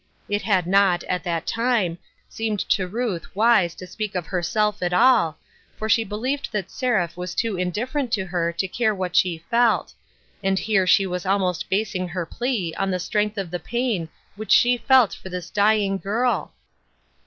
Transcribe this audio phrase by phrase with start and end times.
[0.27, 4.93] It had not, at that time, seemed to Ruth wise to speak of herself at
[4.93, 5.37] all,
[5.77, 9.93] for she believed that Seraph was too indifferent to her to care what she felt;
[10.43, 14.51] and here she was almost basing her plea on the strength of the pain which
[14.51, 16.51] she felt for this dying girl!